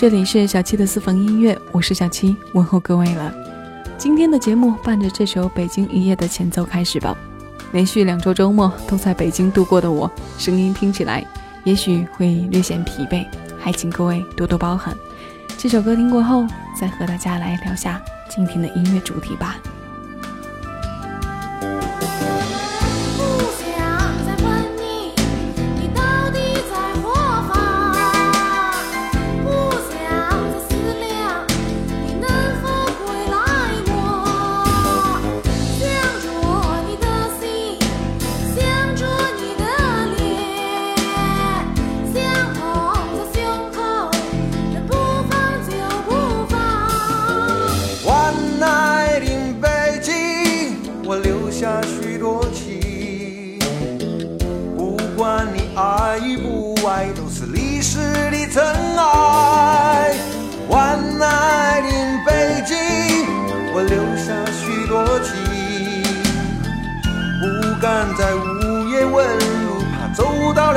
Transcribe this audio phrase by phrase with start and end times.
[0.00, 3.30] 这里是小七的私房音乐，我是小七，问候各位了。
[3.98, 7.14] 今天的节目伴着这首《北京一夜》的前奏开始吧。
[7.72, 11.22] 连续两周周末都在北京度过的我，声音听起来
[11.64, 13.26] 也许会略显疲惫，
[13.58, 14.96] 还请各位多多包涵。
[15.58, 19.58] 这首歌听过后，再和大家来聊下今天的音乐主题吧。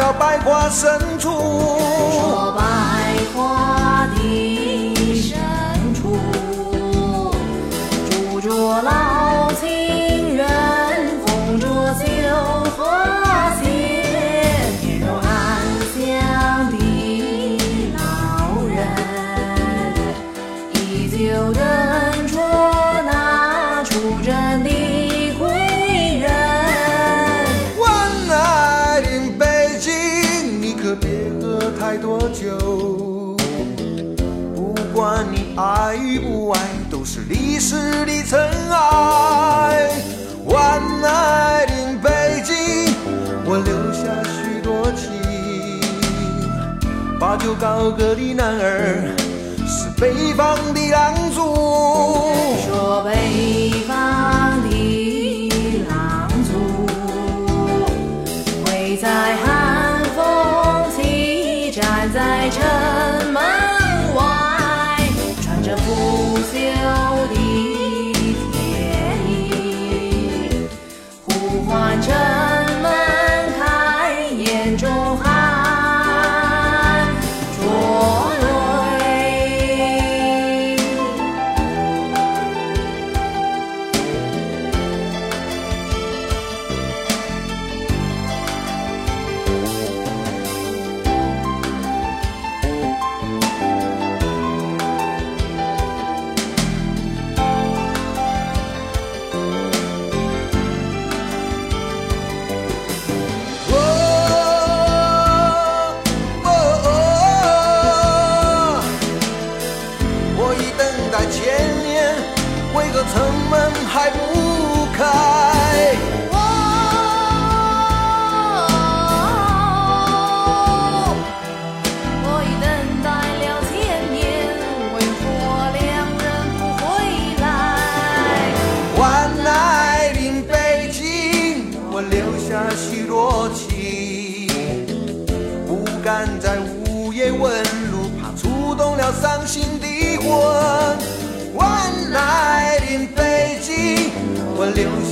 [0.03, 1.82] 到百花深处。
[37.05, 38.39] 是历史的尘
[38.71, 39.89] 埃。
[40.45, 42.93] 万爱的北京，
[43.45, 45.11] 我留下许多情。
[47.19, 49.15] 把酒高歌的男儿
[49.67, 51.52] 是北方的狼族。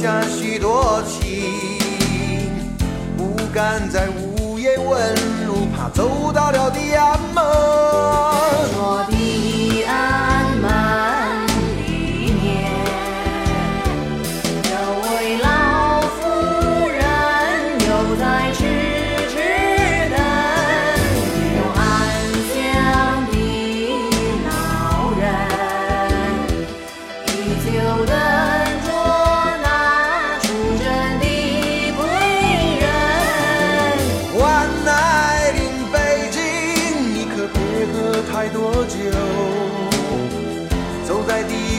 [0.01, 1.78] 下许多情，
[3.16, 7.91] 不敢在午夜问路，怕走到了地安门。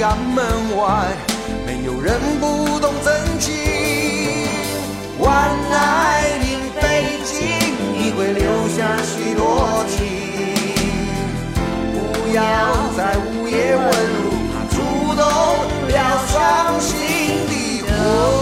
[0.03, 0.45] 家门
[0.77, 1.17] 外，
[1.65, 3.55] 没有人不懂真情。
[5.21, 5.31] 万
[5.71, 7.39] 爱临北京，
[7.97, 9.95] 你会留下许多情。
[11.95, 12.43] 不要
[12.97, 13.87] 在午夜问
[14.25, 14.83] 路，怕触
[15.15, 15.23] 动
[15.87, 15.97] 了
[16.27, 16.35] 伤
[16.81, 16.91] 心
[17.47, 17.53] 的
[17.87, 18.42] 魂。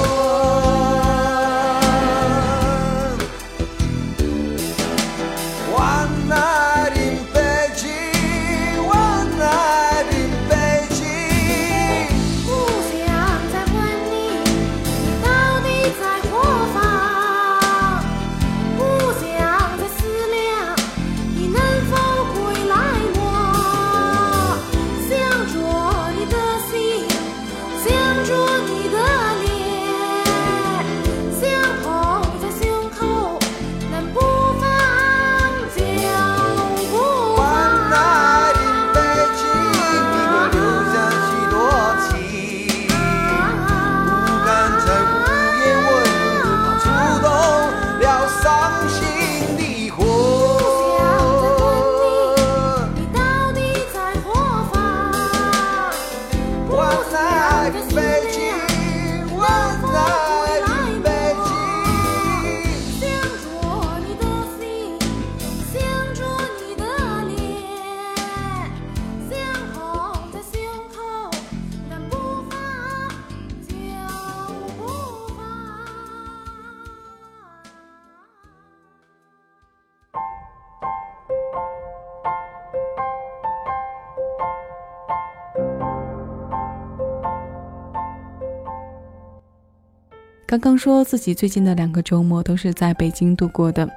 [90.50, 93.88] 刚刚说自己最近的两个周末都是在北京度过的，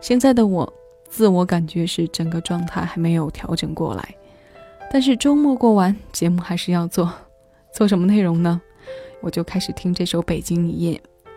[0.00, 0.72] 现在的我
[1.08, 4.14] 自我感觉是整个状态还没有调整过来。
[4.88, 7.12] 但是周末过完，节目还是要做，
[7.74, 8.62] 做什么内容呢？
[9.20, 10.94] 我就开始听这首《北京一夜》，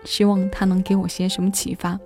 [0.07, 2.00] 希望它能给我些什么启发。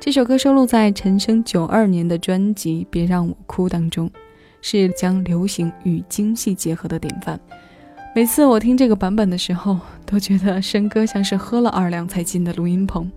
[0.00, 4.10] 这首歌收录在陈升九二年的专辑《别让我哭》当中，
[4.60, 7.40] 是将流行与京戏结合的典范。
[8.16, 13.12] 每次我听这个版本的时候，都觉得申哥像是喝了二两才进的录音棚，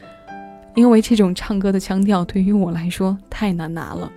[0.75, 4.11] 因为这种唱歌的腔调对于我来说太难拿了。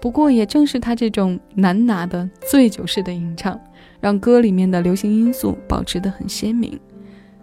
[0.00, 3.60] 不过也正是他这种难拿的醉酒式的吟唱，
[3.98, 6.78] 让歌里面的流行因素保持得很鲜明。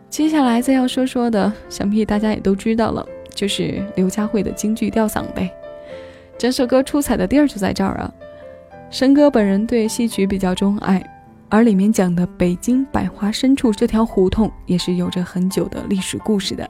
[0.10, 3.06] 接下来再要说说的，想必大家也都知道了。
[3.36, 5.51] 就是刘佳慧的京剧吊嗓呗，
[6.38, 8.10] 整首歌出彩的地儿就在这儿啊。
[8.89, 11.04] 申哥本人对戏曲比较钟爱，
[11.53, 16.67] 而里面讲的北京百花深处这条胡同也是有着很久的历史故事的。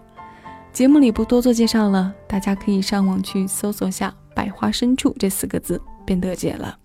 [0.74, 6.78] 节目里不多做介绍了，大家可以上网去搜索下“百花深处”这四个字，便得解了。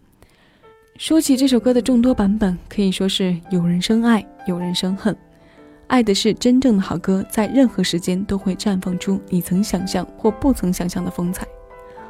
[0.97, 5.17] 说起这首歌的众多版本，可以说是有人生爱，有人生恨。
[5.89, 11.43] 爱的是真正的好歌，在任何时间都会绽放出你曾想象或不曾想象的风采；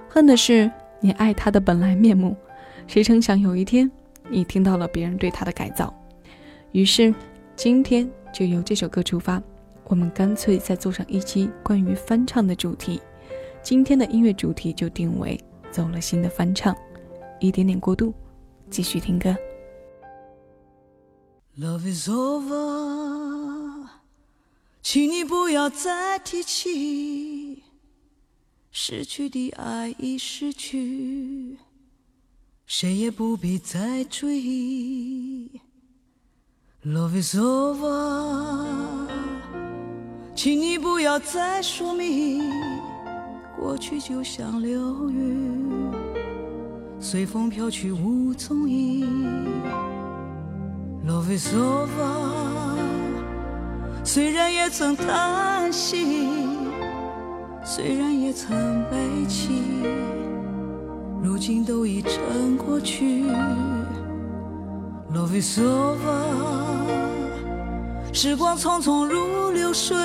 [0.07, 0.71] 恨的是
[1.01, 2.37] 你爱他的本来面目，
[2.87, 3.91] 谁曾想有一天
[4.31, 5.93] 你听到了别人对他的改造。
[6.73, 7.15] 于是
[7.57, 9.43] 今天就由这首歌出发，
[9.85, 13.01] 我们干脆再做上一期关于翻唱的主题。
[13.63, 15.39] 今天的音乐主题就定为
[15.71, 16.77] 走了心的翻唱，
[17.41, 18.15] 一点点过渡，
[18.71, 19.37] 继续听歌。
[21.59, 23.89] Love is over.
[24.81, 27.65] 请你不要再提起
[28.71, 31.59] 失去的爱已失去，
[32.71, 35.59] 谁也不必再追忆。
[36.85, 39.09] Love is over，
[40.35, 42.43] 请你不要再说明，
[43.59, 45.91] 过去就像流云，
[47.01, 49.47] 随风飘去无踪影。
[51.07, 52.77] Love is over。
[54.05, 56.29] 虽然也曾叹息，
[57.65, 59.63] 虽然也曾悲泣，
[61.23, 63.25] 如今都已成过去。
[65.13, 65.99] Love is over，
[68.13, 69.97] 时光匆匆如流水，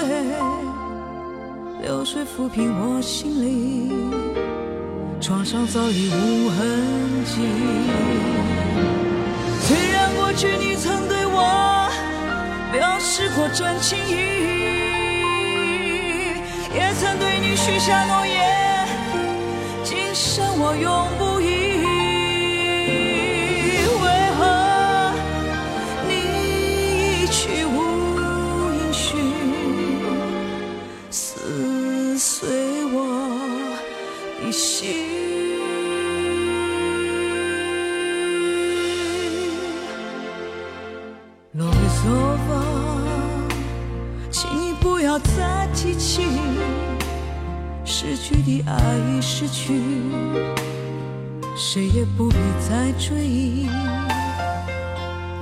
[1.81, 3.91] 流水抚平我心里，
[5.21, 7.41] 创伤早已无痕迹。
[9.61, 11.89] 虽然过去你曾对我。
[12.73, 14.15] 表示过真情意，
[16.73, 18.72] 也曾对你许下诺言，
[19.83, 21.83] 今生我永不移。
[24.01, 24.05] 为
[24.37, 25.13] 何
[26.07, 27.62] 你一去
[48.45, 48.75] 的爱
[49.09, 49.81] 已失去，
[51.55, 53.69] 谁也不必再追忆。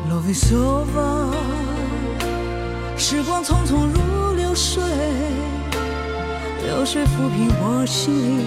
[0.10, 1.34] Love is over，
[2.98, 4.84] 时光匆匆如流水，
[6.66, 8.44] 流水抚平我心里，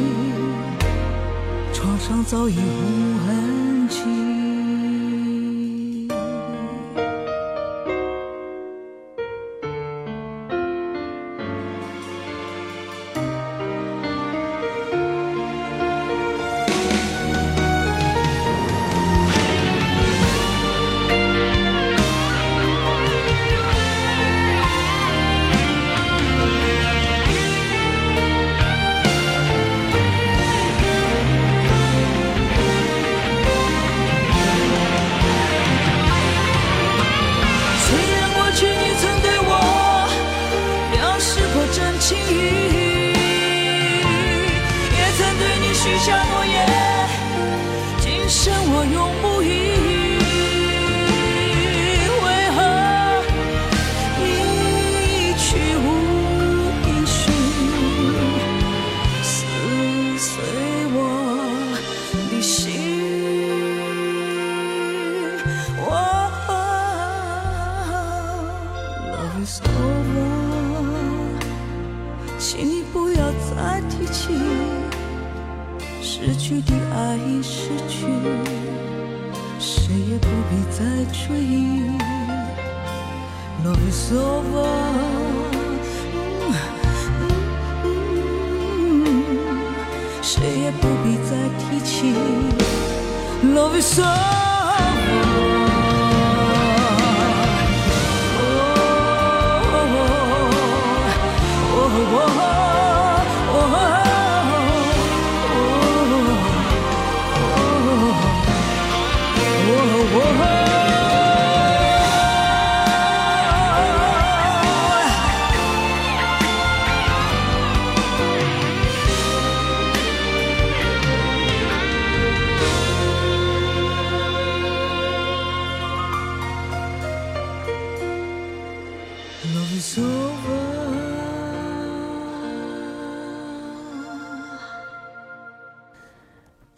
[1.73, 4.24] 创伤早已无痕迹。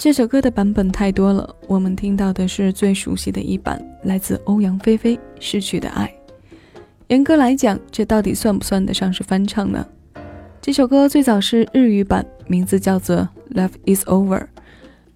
[0.06, 6.06] 这首歌的版本太多了，我们听到的是最熟悉的一版，来自欧阳菲菲《逝去的爱》。
[7.08, 9.84] 严格来讲，这到底算不算得上是翻唱呢？
[10.62, 13.16] 这首歌最早是日语版，名字叫做
[13.56, 14.38] 《Love Is Over》，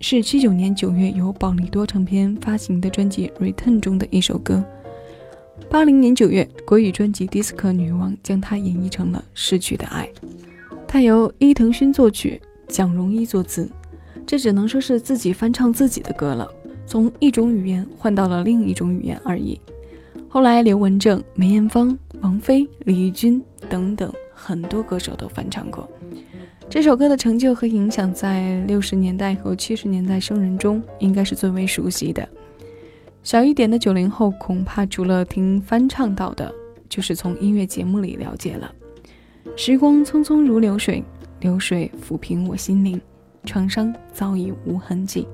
[0.00, 4.64] 是七九年九月由宝丽多唱片发行的专辑《Return》中的一首歌。
[5.70, 10.11] 八零年九月，国语专辑《Disco 女王》将它演绎成了《逝去的爱》，
[10.88, 13.70] 它由伊藤薰作曲，蒋荣一作词。
[14.27, 16.49] 这只能说是自己翻唱自己的歌了，
[16.87, 19.61] 从一种语言换到了另一种语言而已。
[20.29, 25.89] 后来，刘文正、梅艳芳、王菲、李翊君等等很多歌手都翻唱过
[26.69, 32.29] 这首歌的成就和影响，在六十年代和七十年代生人中应该是最为熟悉的。
[33.25, 36.55] 小一点的九零后，恐怕除了听翻唱到的，
[36.89, 38.73] 就是从音乐节目里了解了。
[39.57, 41.03] 时光匆匆如流水，
[41.41, 43.00] 流水抚平我心灵。
[43.44, 45.26] 创伤早已无痕迹，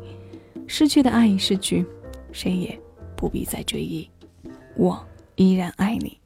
[0.67, 1.85] 失去的爱已逝去，
[2.33, 2.79] 谁也
[3.17, 4.09] 不必再追忆。
[4.77, 6.19] 我依然爱你。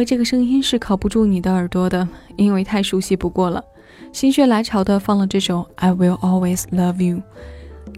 [0.00, 3.62] 为这个声音是靠不住你的耳朵的，因为太熟悉不过了。
[4.14, 7.16] 心血来潮的放了这首《I Will Always Love You》，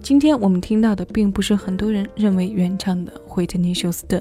[0.02, 4.20] 今天我们听到的并不是很多人认为原唱的惠特尼·休斯顿，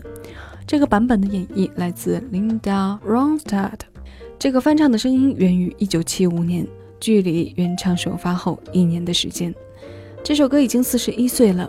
[0.67, 3.79] 这个版本的演绎来自 Linda Ronstadt。
[4.37, 6.67] 这个翻唱的声音源于1975年，
[6.99, 9.51] 距离原唱首发后一年的时间。
[10.23, 11.67] 这首歌已经四十一岁了。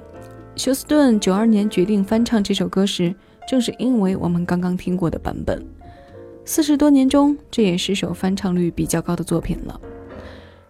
[0.57, 3.15] 休斯顿九二年决定翻唱这首歌时，
[3.49, 5.65] 正是因为我们刚刚听过的版本。
[6.45, 9.81] 四十多年中，这也是首翻唱率比较高的作品了。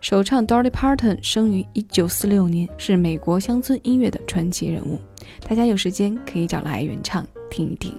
[0.01, 4.99] 首唱 Dolly Parton 生于一九四六年，是美国乡村音乐的传奇人物。
[5.49, 7.99] 大家有时间可以找来原唱听一听。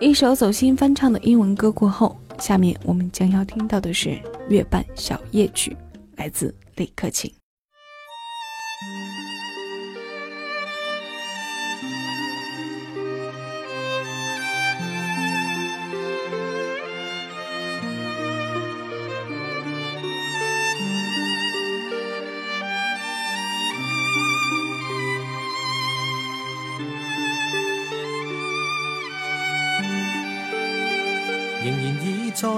[0.00, 4.10] 一首走心翻唱的英文歌过后，下面我们将要听到的是
[4.48, 5.76] 《月半小夜曲》，
[6.16, 7.30] 来自李克勤。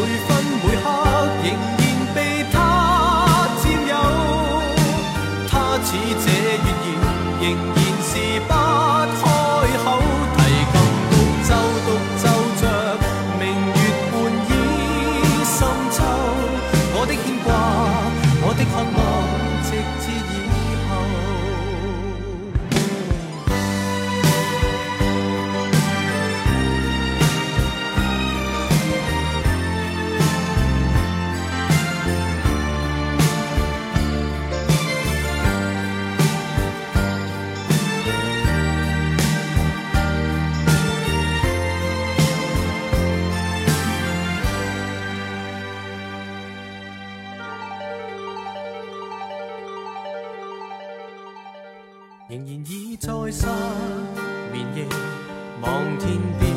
[0.00, 0.99] 每分每刻
[53.00, 53.46] 在失
[54.52, 54.84] 眠夜，
[55.62, 56.52] 望天边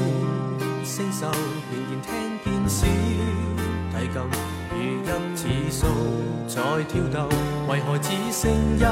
[0.83, 1.25] 星宿，
[1.71, 2.11] 仍然听
[2.43, 2.85] 见小
[3.93, 4.17] 提琴
[4.75, 4.75] 如
[5.37, 5.87] 泣似诉
[6.45, 7.29] 在跳动，
[7.69, 8.83] 为何只剩一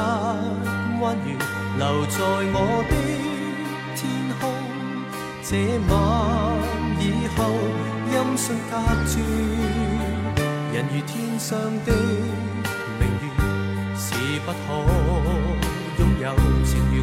[1.02, 1.36] 弯月。
[1.76, 2.16] 留在
[2.54, 2.56] 我
[2.88, 2.92] 的
[3.96, 4.00] 天
[4.40, 4.48] 空？
[5.42, 5.50] 这
[5.90, 5.92] 晚
[6.98, 7.38] 以后，
[8.08, 8.72] 音讯隔
[9.06, 9.20] 绝，
[10.72, 11.92] 人如天上的
[12.98, 13.24] 明月，
[13.94, 14.08] 是
[14.46, 14.56] 不可。
[15.98, 16.34] 拥有
[16.64, 17.02] 情如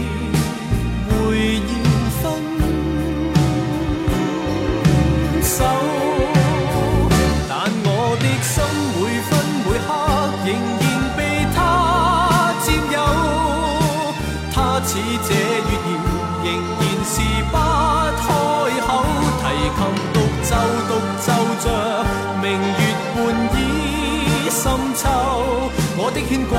[26.03, 26.57] 我的牵挂，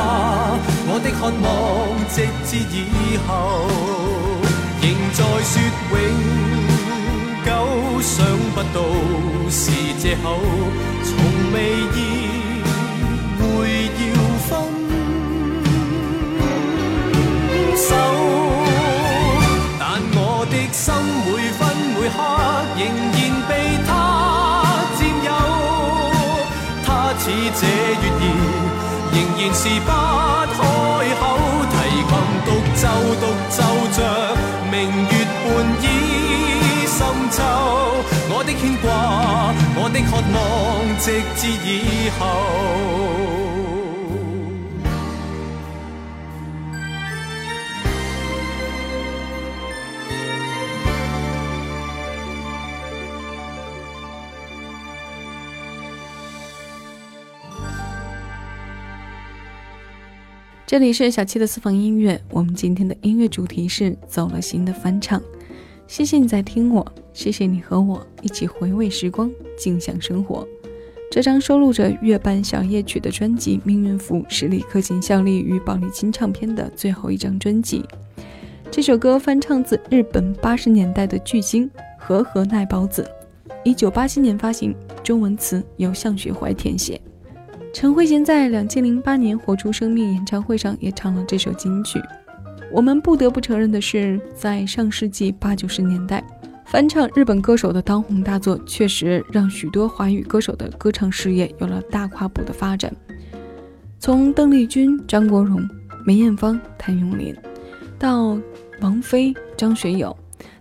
[0.87, 1.51] 我的渴望，
[2.15, 3.67] 直至以後，
[4.81, 5.53] 仍在說
[5.91, 5.99] 永。
[7.45, 7.51] 久
[8.01, 8.15] 想
[8.55, 8.79] 不到
[9.51, 9.61] 是
[9.99, 10.39] 借口，
[11.03, 11.11] 從
[11.53, 11.57] 未
[11.93, 11.99] 意
[13.41, 13.43] 會
[13.99, 14.01] 要
[14.47, 14.49] 分
[17.77, 17.91] 手。
[19.77, 19.83] 但
[20.15, 20.87] 我的心
[21.27, 21.61] 每分
[21.95, 22.17] 每刻
[22.79, 23.51] 仍然被
[23.89, 23.91] 他
[24.97, 25.29] 佔有。
[26.85, 26.87] 他
[27.19, 27.23] 似
[27.59, 28.25] 這月兒，
[29.13, 29.91] 仍然是不
[30.57, 30.59] 开
[31.21, 31.23] 口，
[31.71, 31.75] 提
[32.09, 32.13] 琴
[32.47, 32.49] 独
[32.81, 32.83] 奏
[33.21, 33.57] 独奏
[33.93, 33.99] 着。
[34.71, 35.13] 明月
[35.45, 35.47] 半
[35.83, 35.85] 倚
[36.87, 36.99] 深
[37.31, 37.39] 秋，
[38.31, 38.89] 我的牵挂，
[39.77, 40.37] 我的渴望，
[40.99, 41.05] 直
[41.37, 43.42] 至以后。
[60.73, 65.23] 这里是小七的私房音乐，我们今天的音乐主题是走了心的翻唱。
[65.87, 70.49] 谢谢你在听我，谢谢你和我一起回味时光，静享生活。
[71.11, 77.85] 这张收录着月半小夜曲的专辑《命运符》是李克勤效力于宝丽金唱片的最后一张专辑。
[78.71, 83.07] 这首歌翻唱自日本八十年代的巨星和和奈保子，
[83.63, 86.99] 一九八七年发行，中文词由向雪怀填写。
[87.73, 92.01] 陈慧娴在两千零八年《活出生命》演唱会上也唱了这首金曲。
[92.71, 96.23] 我们不得不承认的是，在上世纪八九十年代，
[96.67, 102.95] 翻唱日本歌手的当红大作，确实让许多华语歌手的歌唱事业有了大跨步的发展。
[103.99, 105.67] 从邓丽君、张国荣、
[106.05, 107.35] 梅艳芳、谭咏麟，
[107.99, 108.39] 到
[108.81, 110.15] 王菲、张学友，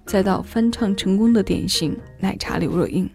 [0.05, 3.09] 再到翻唱成功的典型奶茶刘若英。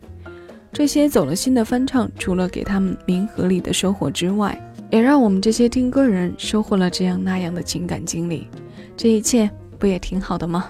[0.76, 4.60] 这些走了心的翻唱，除了给他们名和利的收获之外，
[4.90, 8.46] 也让我们这些听歌人收获了这样那样的情感经历。
[8.94, 10.68] 这一切不也挺好的吗？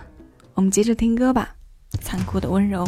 [0.55, 1.53] 我们接着听歌吧，
[2.01, 2.85] 《残酷的温柔》。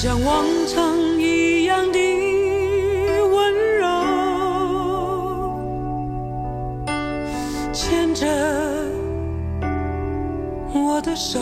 [0.00, 1.98] 像往常一样的
[3.34, 3.84] 温柔，
[7.72, 8.24] 牵着
[10.72, 11.40] 我的手，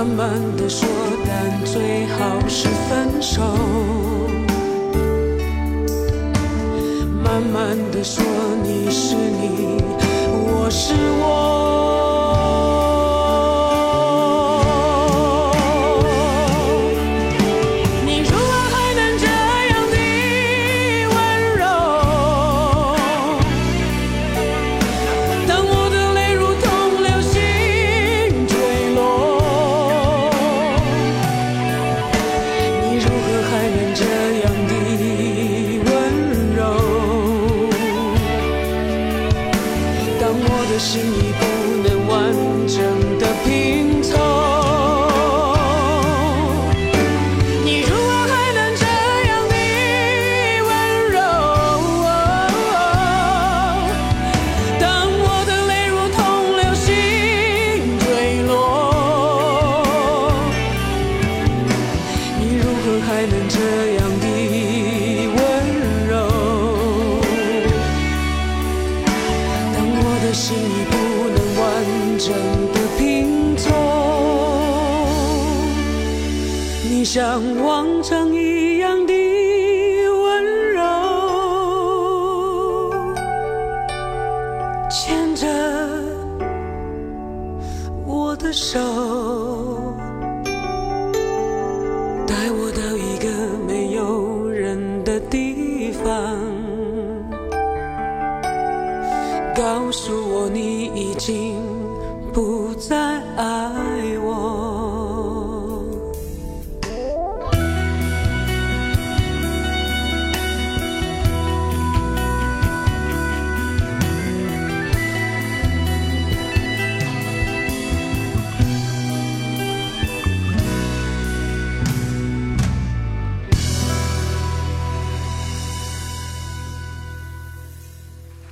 [0.00, 0.88] 慢慢的说，
[1.26, 3.42] 但最好是分手。
[7.22, 8.24] 慢慢的说，
[8.62, 9.76] 你是你，
[10.32, 12.09] 我是我。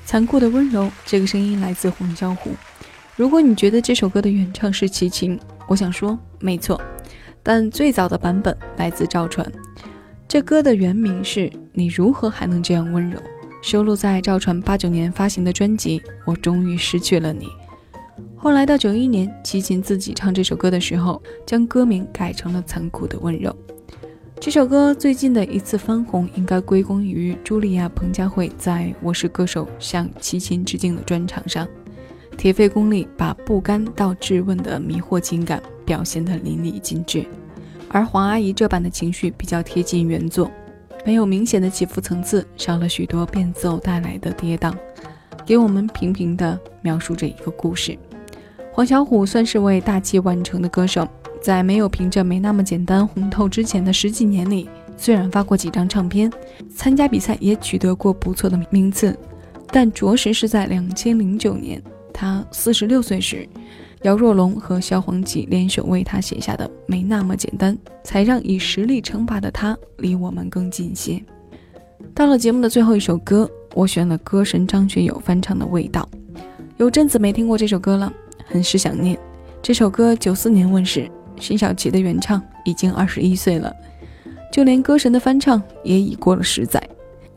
[0.09, 2.49] 残酷的温柔，这个声音来自黄小琥。
[3.15, 6.81] 如果你觉得这首歌的原唱是齐秦，我想说没错，
[7.43, 9.47] 但最早的版本来自赵传。
[10.27, 11.41] 这歌的原名是
[11.75, 13.21] 《你如何还能这样温柔》，
[13.61, 17.45] 收录在赵传八九年发行的专辑《我终于失去了你》。
[18.35, 23.55] 后来到九一年，齐秦自己唱这首歌的时候，将歌名改成了《残酷的温柔》。
[24.41, 31.67] 这首歌最近的一次翻红，应该归功于茱莉亚·彭佳慧在《我是歌手》向齐秦致敬的专场上，
[32.37, 37.27] 铁肺功力把不甘到质问的迷惑情感表现得淋漓尽致。
[37.89, 40.49] 而黄阿姨这版的情绪比较贴近原作，
[41.05, 44.73] 没有明显的起伏层次，少了许多变奏带来的跌宕，
[45.45, 47.99] 给我们平平地描述着一个故事。
[48.73, 51.07] 黄小琥算是位大器晚成的歌手。
[51.41, 56.31] 在没有凭着没那么简单红透之前的十几年里，虽然发过几张唱片，
[56.75, 59.17] 参加比赛也取得过不错的名次，
[59.69, 63.49] 但着实是在两千零九年，他四十六岁时，
[64.03, 71.23] 姚若龙和萧煌奇联手为他写下的《没那么简单》，才让以实力称霸的他离我们更近些。
[72.15, 76.09] 到了节目的最后一首歌，我选了歌神张学友翻唱的《味道》，
[76.77, 78.13] 有阵子没听过这首歌了，
[78.45, 79.17] 很是想念。
[79.63, 81.09] 这首歌九四年问世。
[81.41, 83.75] 辛晓琪的原唱已经二十一岁了，
[84.53, 86.83] 就连歌神的翻唱也已过了十载。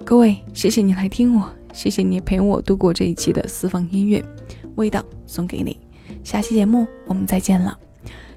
[0.04, 4.24] 各位，谢谢你来听我，谢谢你陪我度过这一期的私房音乐，
[4.76, 5.78] 味道送给你。
[6.24, 7.78] 下期节目我们再见了。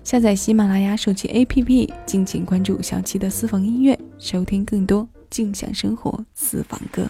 [0.02, 7.08] 下载喜马拉雅手机 APP，敬请关注小七的私房音乐，收听更多静享生活私房歌。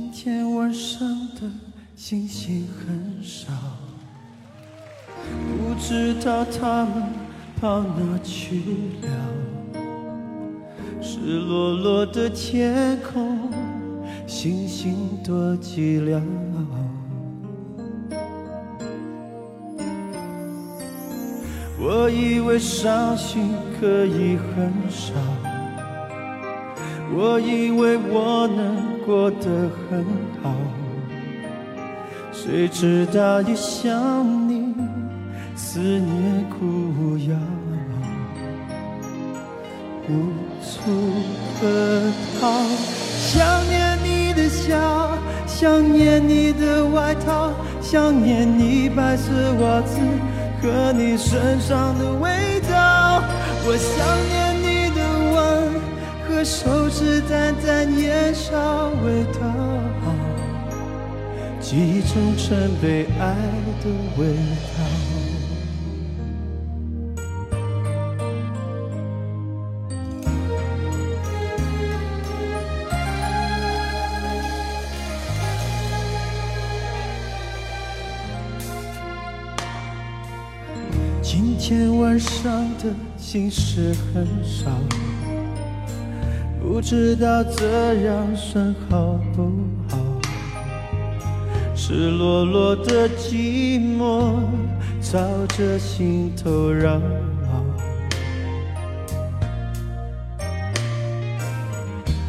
[0.00, 1.50] 今天晚上的
[1.96, 3.52] 星星很少，
[5.58, 7.02] 不知道他们
[7.60, 8.62] 跑哪去
[9.02, 9.08] 了。
[11.02, 13.50] 赤裸裸的天空，
[14.24, 16.22] 星星多寂寥。
[21.76, 25.12] 我以为伤心可以很少。
[27.12, 30.04] 我以为我能过得很
[30.42, 30.54] 好，
[32.30, 34.74] 谁知道一想你，
[35.56, 37.34] 思念苦药，
[40.10, 40.12] 无
[40.60, 40.92] 处
[41.58, 41.66] 可
[42.38, 42.52] 逃。
[43.16, 44.76] 想念你的笑，
[45.46, 49.98] 想念你的外套，想念你白色袜子
[50.60, 53.22] 和你身上的味道。
[53.64, 53.96] 我想
[54.28, 54.47] 念
[56.48, 59.40] 手指淡淡烟硝味道，
[61.60, 63.36] 记忆中曾被爱
[63.84, 64.80] 的味道。
[81.20, 82.84] 今天晚上的
[83.18, 84.70] 心事很少，
[86.78, 89.50] 不知道这样算好不
[89.90, 89.98] 好？
[91.74, 94.36] 赤裸裸的寂寞
[95.02, 97.00] 朝着心头绕。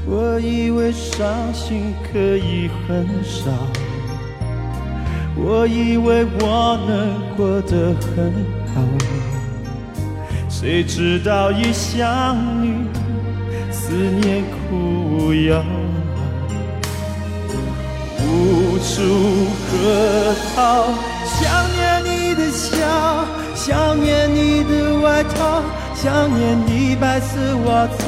[0.07, 3.51] 我以为伤心可以很少。
[5.37, 8.33] 我以为我能过得很
[8.73, 8.81] 好，
[10.49, 12.87] 谁知道一想你，
[13.89, 15.63] 思念苦药，
[18.19, 18.93] 无处
[19.65, 19.71] 可
[20.53, 20.85] 逃。
[21.25, 21.41] 想
[21.73, 22.77] 念你的笑，
[23.55, 25.63] 想念你的外套，
[25.95, 28.05] 想念你白色袜子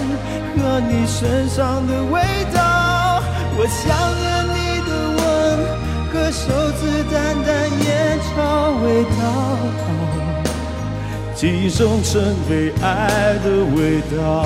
[0.55, 2.21] 和你身上的味
[2.53, 3.23] 道。
[3.57, 3.81] 我想
[4.21, 5.19] 念你的吻。
[6.13, 6.45] 和手
[6.79, 7.49] 指淡淡
[7.87, 8.29] 烟草
[8.83, 9.19] 味道，
[11.33, 14.45] 记忆中曾被爱的味道。